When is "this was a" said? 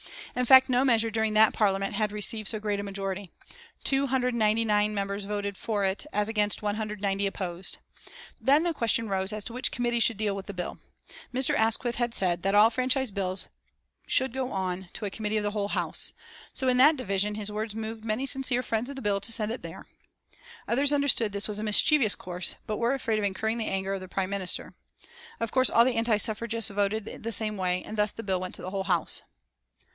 21.33-21.63